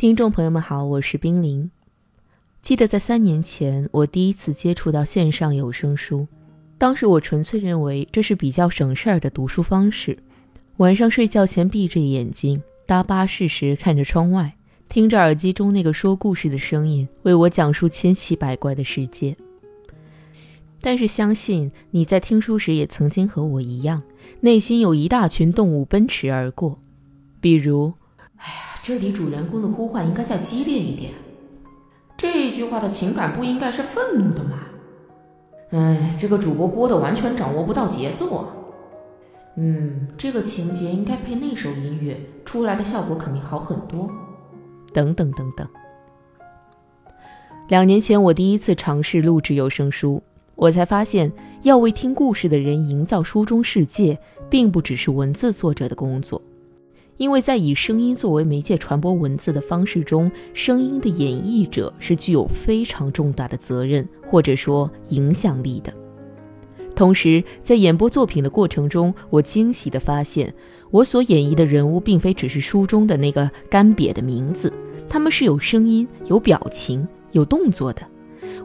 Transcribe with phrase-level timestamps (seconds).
[0.00, 1.70] 听众朋友们好，我是冰凌。
[2.62, 6.26] 记得在三年前，我第一次接触到线上有声书，
[6.78, 10.18] 当时我纯粹认为这是比较省事儿的读书方式。
[10.78, 14.56] 晚上睡觉前闭着眼睛，搭巴士时看着窗外，
[14.88, 19.36] 听着耳机中那个说故事的声音，为我讲述千奇百怪的世界。
[20.80, 24.02] 但是相信你在听书时也曾经和我一样，
[24.40, 26.78] 内心有一大群动物奔驰而过，
[27.38, 27.92] 比如，
[28.36, 31.12] 哎呀，这里主人公的呼唤应该再激烈一点，
[32.16, 34.58] 这句话的情感不应该是愤怒的吗？
[35.70, 38.46] 哎，这个主播播的完全掌握不到节奏啊。
[39.56, 44.10] 嗯，这个情节应该配那首音乐，出来的效果肯定好很多。
[44.92, 45.66] 等等等等。
[47.68, 50.22] 两年前我第一次尝试录制有声书。
[50.56, 54.18] 我才发现，要为听故事的人营造书中世界，
[54.50, 56.42] 并不只是文字作者的工作，
[57.20, 65.92] 因为在以声音作为媒介传播文字的方式中，声音的演绎者是具有非常重大的责任或者说影响力的。
[66.96, 70.54] 同时，在演播作品的过程中，我惊喜地发现，
[70.90, 74.72] 我所演绎的人物并非只是书中的那个干瘪的名字，
[75.06, 78.00] 他们是有声音、有表情、有动作的。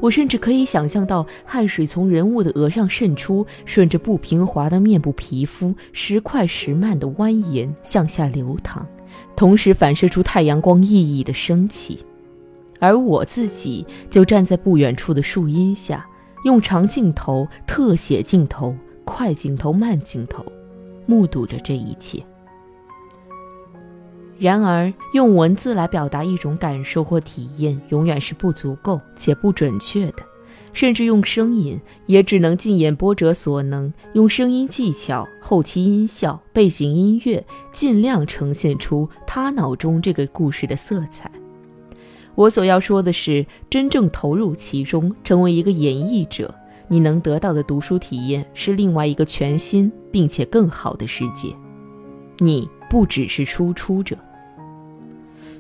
[0.02, 8.86] 我甚至可以想象到汗水从人物的额上渗出，顺着不平滑的面部皮肤，时快时慢地蜿蜒向下流淌，
[9.36, 12.00] 同时反射出太阳光熠熠的升起。
[12.80, 16.06] 而我自己就站在不远处的树荫下，
[16.44, 20.46] 用长镜头、特写镜头、快镜头、慢镜头，
[21.06, 22.22] 目睹着这一切。
[24.38, 30.24] 然而，用文字来表达一种感受或体验，永远是不足够且不准确的。
[30.74, 41.32] 甚至用声音，也只能尽演播者所能，用声音技巧、后期音效、背景音乐，尽量呈现出他脑中这个故事的色彩。
[42.36, 46.54] 我所要说的是，真正投入其中，成为一个演绎者，
[46.90, 51.56] 你能得到的读书体验是另外一个全新并且更好的世界。
[52.40, 54.16] 你不只是输出者。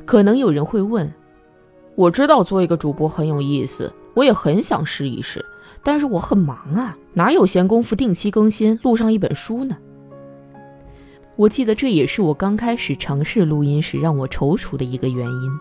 [0.05, 1.13] 可能有人会问，
[1.93, 5.43] 我知道做一个主播很有意思，我也很想试一试，
[5.83, 9.75] 但是我很忙啊，哪有闲工夫定期更新录上一本书呢？
[11.35, 15.59] 我记得这也是我刚开始尝试录音时让我踌躇的一个原因，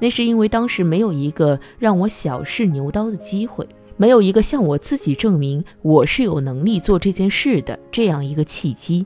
[0.00, 9.04] 那是因为当时没有一个让我小试牛刀的机会，没有一个向我自己证明我是有能力做这件事的这样一个契机，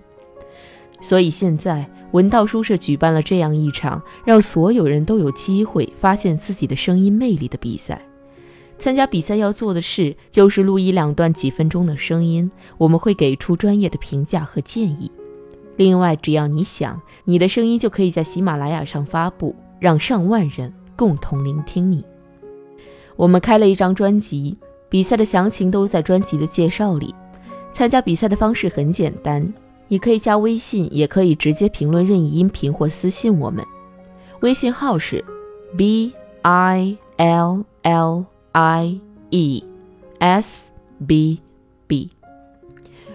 [1.01, 1.89] 所以现在。
[2.13, 8.01] 文道书社举办了这样一场让所有人都有机会发现自己的声音魅力的比赛。
[8.79, 15.11] 参加比赛要做的事就是录一两段几分钟的声音，我们会给出专业的评价和建议。
[15.77, 22.03] 另外，只要你想，你的声音就可以在喜马拉雅上发布，让上万人共同聆听你。
[23.17, 24.57] 我们开了一张专辑，
[24.89, 27.15] 比赛的详情都在专辑的介绍里。
[27.71, 29.53] 参加比赛的方式很简单。
[29.89, 33.65] 你可以加微信，也可以直接评论任意音频或私信我们。
[34.41, 35.25] 微信号是
[35.77, 36.13] b
[36.43, 39.01] i l l i
[39.31, 39.65] e
[40.19, 40.71] s
[41.07, 41.41] b
[41.87, 42.11] b。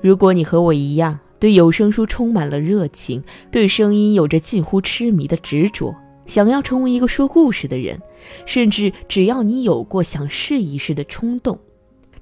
[0.02, 5.96] 如果你和我一样对有声书充满了热情，对声音有着近乎痴迷的执着，
[6.26, 8.02] 想要成为一个说故事的人，
[8.46, 11.58] 甚至只要你有过想试一试的冲动，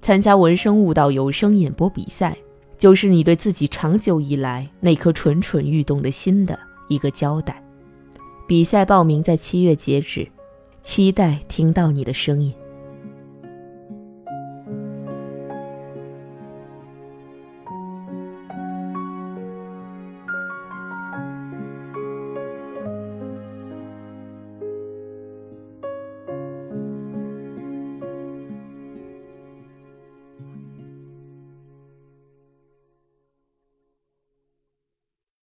[0.02, 2.38] 参加文声舞蹈有声演播比赛。
[2.82, 7.64] 就是你对自己长久以来那颗蠢蠢欲动的心的一个交代。
[8.48, 10.28] 比赛报名在七月截止，
[10.82, 12.52] 期待听到你的声音。